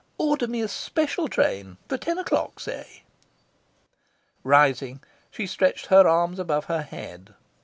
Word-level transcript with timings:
Order 0.17 0.47
me 0.47 0.61
a 0.63 0.67
special 0.67 1.27
train. 1.27 1.77
For 1.87 1.95
ten 1.95 2.17
o'clock, 2.17 2.59
say." 2.59 3.03
Rising, 4.43 5.03
she 5.29 5.45
stretched 5.45 5.85
her 5.85 6.07
arms 6.07 6.39
above 6.39 6.65
her 6.65 6.81
head. 6.81 7.35